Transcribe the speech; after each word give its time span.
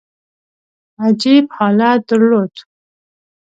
عجیب 1.05 1.45
حالت 1.57 2.01
درلود. 2.09 2.53